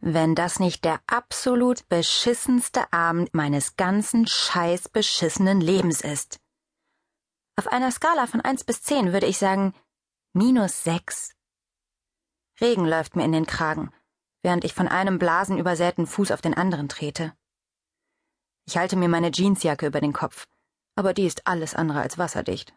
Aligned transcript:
wenn 0.00 0.34
das 0.34 0.60
nicht 0.60 0.84
der 0.84 1.00
absolut 1.06 1.88
beschissenste 1.88 2.92
Abend 2.92 3.34
meines 3.34 3.76
ganzen 3.76 4.26
scheiß 4.26 4.88
beschissenen 4.88 5.60
Lebens 5.60 6.00
ist. 6.00 6.40
Auf 7.56 7.66
einer 7.66 7.90
Skala 7.90 8.26
von 8.26 8.40
eins 8.40 8.62
bis 8.62 8.82
zehn 8.82 9.12
würde 9.12 9.26
ich 9.26 9.38
sagen 9.38 9.74
minus 10.32 10.84
sechs. 10.84 11.34
Regen 12.60 12.86
läuft 12.86 13.16
mir 13.16 13.24
in 13.24 13.32
den 13.32 13.46
Kragen, 13.46 13.92
während 14.42 14.64
ich 14.64 14.74
von 14.74 14.88
einem 14.88 15.18
blasenübersäten 15.18 16.06
Fuß 16.06 16.30
auf 16.30 16.40
den 16.40 16.54
anderen 16.54 16.88
trete. 16.88 17.34
Ich 18.66 18.76
halte 18.76 18.96
mir 18.96 19.08
meine 19.08 19.30
Jeansjacke 19.32 19.86
über 19.86 20.00
den 20.00 20.12
Kopf, 20.12 20.46
aber 20.94 21.14
die 21.14 21.26
ist 21.26 21.46
alles 21.46 21.74
andere 21.74 22.00
als 22.00 22.18
wasserdicht. 22.18 22.74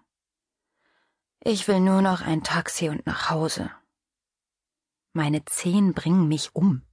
Ich 1.43 1.67
will 1.67 1.79
nur 1.79 2.01
noch 2.01 2.21
ein 2.21 2.43
Taxi 2.43 2.89
und 2.89 3.05
nach 3.05 3.29
Hause. 3.29 3.71
Meine 5.13 5.43
Zehen 5.45 5.93
bringen 5.93 6.27
mich 6.27 6.55
um. 6.55 6.83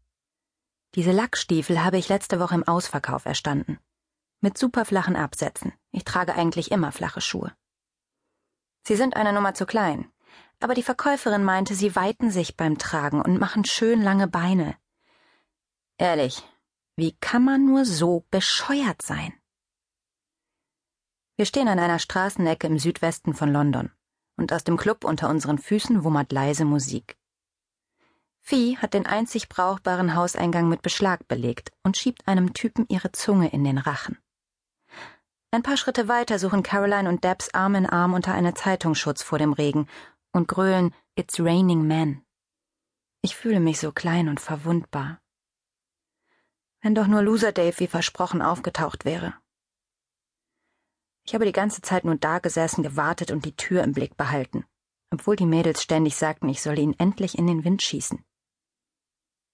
Diese 0.95 1.12
Lackstiefel 1.12 1.84
habe 1.84 1.98
ich 1.98 2.09
letzte 2.09 2.41
Woche 2.41 2.55
im 2.55 2.66
Ausverkauf 2.66 3.27
erstanden. 3.27 3.79
Mit 4.41 4.56
superflachen 4.56 5.16
Absätzen. 5.16 5.73
Ich 5.91 6.05
trage 6.05 6.34
eigentlich 6.34 6.70
immer 6.70 6.92
flache 6.92 7.20
Schuhe. 7.20 7.52
Sie 8.87 8.96
sind 8.96 9.16
eine 9.16 9.32
Nummer 9.32 9.52
zu 9.52 9.66
klein, 9.66 10.10
aber 10.60 10.74
die 10.74 10.82
Verkäuferin 10.82 11.45
meinte, 11.45 11.74
sie 11.74 11.95
weiten 11.95 12.30
sich 12.30 12.56
beim 12.56 12.79
Tragen 12.79 13.20
und 13.20 13.38
machen 13.38 13.65
schön 13.65 14.01
lange 14.02 14.29
Beine. 14.29 14.77
Ehrlich, 15.98 16.43
wie 16.96 17.12
kann 17.20 17.45
man 17.45 17.66
nur 17.66 17.84
so 17.84 18.24
bescheuert 18.30 19.02
sein? 19.02 19.34
Wir 21.37 21.45
stehen 21.45 21.68
an 21.68 21.79
einer 21.79 21.98
Straßenecke 21.98 22.66
im 22.66 22.79
Südwesten 22.79 23.34
von 23.34 23.52
London, 23.52 23.93
und 24.37 24.52
aus 24.52 24.65
dem 24.65 24.79
Club 24.79 25.05
unter 25.05 25.29
unseren 25.29 25.59
Füßen 25.59 26.02
wummert 26.02 26.32
leise 26.32 26.65
Musik. 26.65 27.17
Vieh 28.51 28.79
hat 28.79 28.95
den 28.95 29.05
einzig 29.05 29.51
brauchbaren 29.51 30.15
Hauseingang 30.15 30.70
mit 30.70 30.80
Beschlag 30.80 31.29
belegt 31.29 31.70
und 31.83 31.98
schiebt 31.98 32.27
einem 32.27 32.55
Typen 32.55 32.87
ihre 32.88 33.12
Zunge 33.12 33.51
in 33.51 33.62
den 33.62 33.77
Rachen. 33.77 34.16
Ein 35.51 35.63
paar 35.63 35.77
Schritte 35.77 36.09
weiter 36.09 36.38
suchen 36.38 36.63
Caroline 36.63 37.10
und 37.10 37.24
Debs 37.24 37.52
Arm 37.52 37.74
in 37.74 37.85
Arm 37.85 38.15
unter 38.15 38.32
einer 38.32 38.55
Zeitungsschutz 38.55 39.23
vor 39.23 39.38
dem 39.38 39.52
Regen 39.52 39.87
und 40.32 40.49
grölen 40.49 40.95
It's 41.15 41.38
raining 41.38 41.87
men. 41.87 42.24
Ich 43.21 43.37
fühle 43.37 43.60
mich 43.60 43.80
so 43.80 43.93
klein 43.93 44.30
und 44.30 44.40
verwundbar. 44.40 45.21
Wenn 46.80 46.95
doch 46.95 47.07
nur 47.07 47.21
Loser 47.21 47.52
Dave 47.52 47.79
wie 47.80 47.87
versprochen 47.87 48.40
aufgetaucht 48.40 49.05
wäre. 49.05 49.35
Ich 51.27 51.35
habe 51.35 51.45
die 51.45 51.52
ganze 51.52 51.83
Zeit 51.83 52.07
nur 52.07 52.16
dagesessen, 52.16 52.83
gewartet 52.83 53.30
und 53.30 53.45
die 53.45 53.57
Tür 53.57 53.83
im 53.85 53.93
Blick 53.93 54.16
behalten, 54.16 54.65
obwohl 55.10 55.37
die 55.37 55.45
Mädels 55.45 55.83
ständig 55.83 56.16
sagten, 56.16 56.49
ich 56.49 56.62
solle 56.62 56.80
ihn 56.80 56.95
endlich 56.99 57.37
in 57.37 57.46
den 57.46 57.62
Wind 57.62 57.83
schießen. 57.83 58.24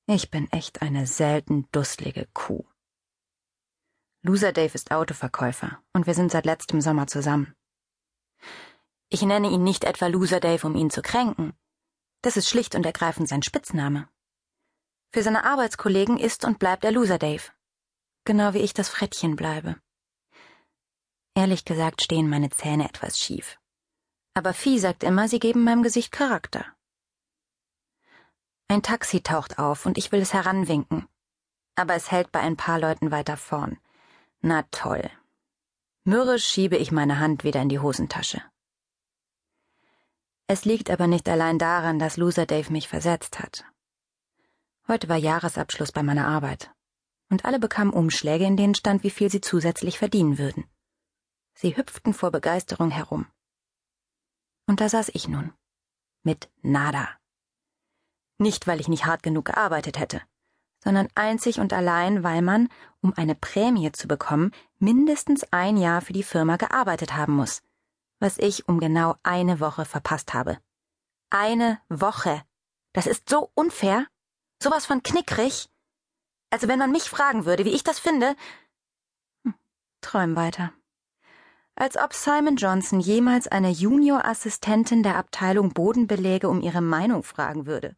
Ich 0.06 0.30
bin 0.30 0.52
echt 0.52 0.82
eine 0.82 1.06
selten 1.06 1.66
dusslige 1.72 2.28
Kuh. 2.34 2.66
Loser 4.20 4.52
Dave 4.52 4.74
ist 4.74 4.90
Autoverkäufer 4.90 5.82
und 5.94 6.06
wir 6.06 6.12
sind 6.12 6.30
seit 6.30 6.44
letztem 6.44 6.82
Sommer 6.82 7.06
zusammen. 7.06 7.54
Ich 9.08 9.22
nenne 9.22 9.48
ihn 9.48 9.64
nicht 9.64 9.84
etwa 9.84 10.08
Loser 10.08 10.40
Dave, 10.40 10.66
um 10.66 10.76
ihn 10.76 10.90
zu 10.90 11.00
kränken. 11.00 11.54
Das 12.20 12.36
ist 12.36 12.50
schlicht 12.50 12.74
und 12.74 12.84
ergreifend 12.84 13.30
sein 13.30 13.42
Spitzname. 13.42 14.06
Für 15.10 15.22
seine 15.22 15.44
Arbeitskollegen 15.44 16.18
ist 16.18 16.44
und 16.44 16.58
bleibt 16.58 16.84
er 16.84 16.92
Loser 16.92 17.18
Dave. 17.18 17.50
Genau 18.26 18.52
wie 18.52 18.58
ich 18.58 18.74
das 18.74 18.90
Frettchen 18.90 19.36
bleibe. 19.36 19.80
Ehrlich 21.34 21.64
gesagt 21.64 22.02
stehen 22.02 22.28
meine 22.28 22.50
Zähne 22.50 22.86
etwas 22.86 23.18
schief. 23.18 23.58
Aber 24.34 24.52
Vieh 24.52 24.78
sagt 24.78 25.02
immer, 25.02 25.28
sie 25.28 25.38
geben 25.38 25.64
meinem 25.64 25.82
Gesicht 25.82 26.12
Charakter. 26.12 26.73
Ein 28.68 28.82
Taxi 28.82 29.22
taucht 29.22 29.58
auf 29.58 29.86
und 29.86 29.98
ich 29.98 30.10
will 30.12 30.20
es 30.20 30.32
heranwinken. 30.32 31.06
Aber 31.76 31.94
es 31.94 32.10
hält 32.10 32.32
bei 32.32 32.40
ein 32.40 32.56
paar 32.56 32.78
Leuten 32.78 33.10
weiter 33.10 33.36
vorn. 33.36 33.78
Na 34.40 34.62
toll. 34.70 35.10
Mürrisch 36.04 36.44
schiebe 36.44 36.76
ich 36.76 36.92
meine 36.92 37.18
Hand 37.18 37.44
wieder 37.44 37.62
in 37.62 37.68
die 37.68 37.78
Hosentasche. 37.78 38.42
Es 40.46 40.64
liegt 40.64 40.90
aber 40.90 41.06
nicht 41.06 41.28
allein 41.28 41.58
daran, 41.58 41.98
dass 41.98 42.18
Loser 42.18 42.46
Dave 42.46 42.70
mich 42.70 42.88
versetzt 42.88 43.38
hat. 43.40 43.64
Heute 44.86 45.08
war 45.08 45.16
Jahresabschluss 45.16 45.92
bei 45.92 46.02
meiner 46.02 46.28
Arbeit. 46.28 46.70
Und 47.30 47.46
alle 47.46 47.58
bekamen 47.58 47.92
Umschläge, 47.92 48.44
in 48.44 48.56
denen 48.56 48.74
stand, 48.74 49.02
wie 49.02 49.10
viel 49.10 49.30
sie 49.30 49.40
zusätzlich 49.40 49.98
verdienen 49.98 50.36
würden. 50.36 50.64
Sie 51.54 51.76
hüpften 51.76 52.12
vor 52.12 52.30
Begeisterung 52.30 52.90
herum. 52.90 53.26
Und 54.66 54.80
da 54.80 54.88
saß 54.88 55.10
ich 55.14 55.28
nun. 55.28 55.52
Mit 56.22 56.50
nada. 56.62 57.08
Nicht, 58.38 58.66
weil 58.66 58.80
ich 58.80 58.88
nicht 58.88 59.06
hart 59.06 59.22
genug 59.22 59.46
gearbeitet 59.46 59.98
hätte, 59.98 60.20
sondern 60.82 61.08
einzig 61.14 61.60
und 61.60 61.72
allein, 61.72 62.22
weil 62.22 62.42
man, 62.42 62.68
um 63.00 63.12
eine 63.16 63.34
Prämie 63.34 63.90
zu 63.92 64.08
bekommen, 64.08 64.52
mindestens 64.78 65.44
ein 65.52 65.76
Jahr 65.76 66.00
für 66.02 66.12
die 66.12 66.22
Firma 66.22 66.56
gearbeitet 66.56 67.14
haben 67.14 67.34
muss, 67.34 67.62
was 68.20 68.38
ich 68.38 68.68
um 68.68 68.80
genau 68.80 69.16
eine 69.22 69.60
Woche 69.60 69.84
verpasst 69.84 70.34
habe. 70.34 70.58
Eine 71.30 71.80
Woche. 71.88 72.42
Das 72.92 73.06
ist 73.06 73.28
so 73.28 73.50
unfair, 73.54 74.06
sowas 74.62 74.86
von 74.86 75.02
knickrig. 75.02 75.68
Also 76.50 76.68
wenn 76.68 76.78
man 76.78 76.92
mich 76.92 77.04
fragen 77.04 77.44
würde, 77.44 77.64
wie 77.64 77.74
ich 77.74 77.82
das 77.82 77.98
finde. 77.98 78.36
Hm, 79.44 79.54
träum 80.00 80.36
weiter. 80.36 80.72
Als 81.76 81.96
ob 81.96 82.14
Simon 82.14 82.54
Johnson 82.54 83.00
jemals 83.00 83.48
eine 83.48 83.70
Juniorassistentin 83.70 85.02
der 85.02 85.16
Abteilung 85.16 85.72
Bodenbelege 85.72 86.48
um 86.48 86.60
ihre 86.60 86.80
Meinung 86.80 87.24
fragen 87.24 87.66
würde. 87.66 87.96